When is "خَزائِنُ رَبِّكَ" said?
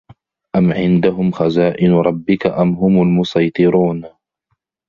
1.31-2.47